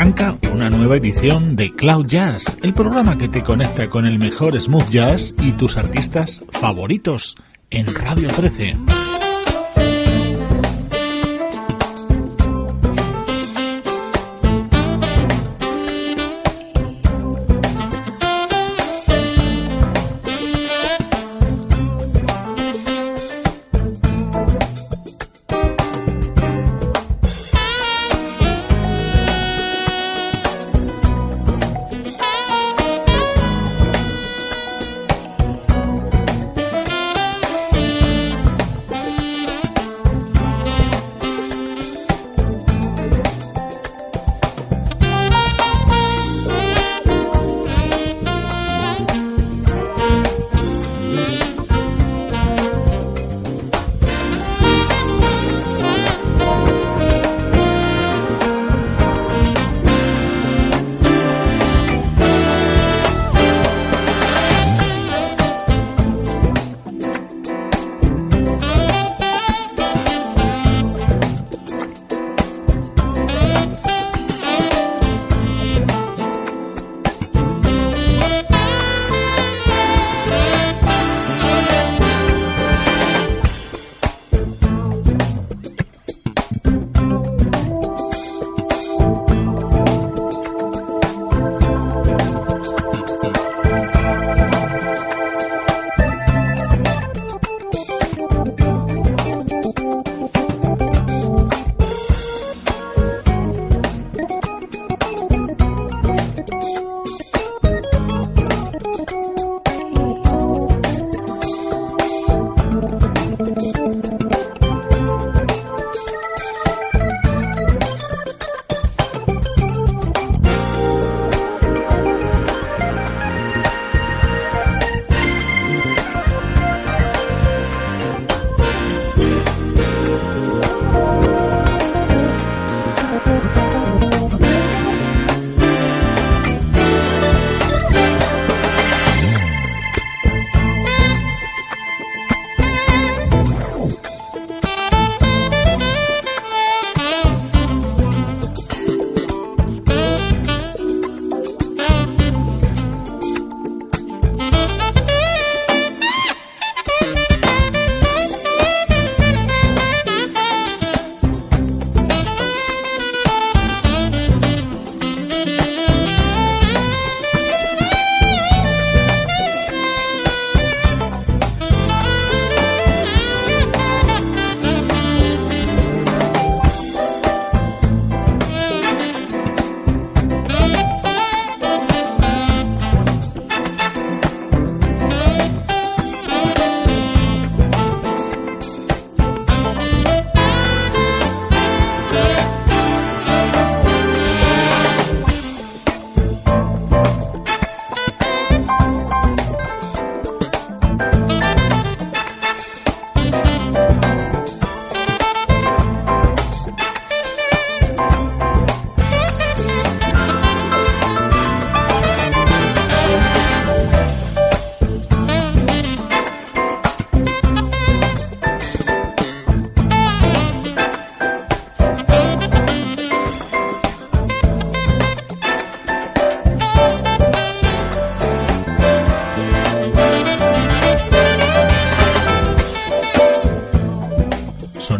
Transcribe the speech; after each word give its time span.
Arranca 0.00 0.38
una 0.54 0.70
nueva 0.70 0.96
edición 0.96 1.56
de 1.56 1.72
Cloud 1.72 2.06
Jazz, 2.06 2.56
el 2.62 2.72
programa 2.72 3.18
que 3.18 3.28
te 3.28 3.42
conecta 3.42 3.90
con 3.90 4.06
el 4.06 4.18
mejor 4.18 4.58
smooth 4.58 4.88
jazz 4.88 5.34
y 5.42 5.52
tus 5.52 5.76
artistas 5.76 6.42
favoritos 6.52 7.36
en 7.68 7.94
Radio 7.94 8.30
13. 8.30 8.78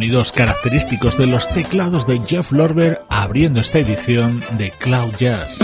Sonidos 0.00 0.32
característicos 0.32 1.18
de 1.18 1.26
los 1.26 1.46
teclados 1.50 2.06
de 2.06 2.18
Jeff 2.26 2.52
Lorber 2.52 3.02
abriendo 3.10 3.60
esta 3.60 3.80
edición 3.80 4.42
de 4.56 4.70
Cloud 4.70 5.14
Jazz. 5.18 5.58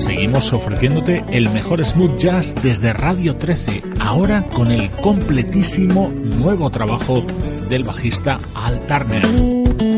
Seguimos 0.00 0.52
ofreciéndote 0.52 1.24
el 1.30 1.48
mejor 1.50 1.86
smooth 1.86 2.18
jazz 2.18 2.56
desde 2.60 2.92
Radio 2.92 3.36
13, 3.36 3.84
ahora 4.00 4.42
con 4.48 4.72
el 4.72 4.90
completísimo 4.90 6.10
nuevo 6.10 6.70
trabajo 6.70 7.24
del 7.68 7.84
bajista 7.84 8.40
Al 8.56 8.84
Turner. 8.88 9.97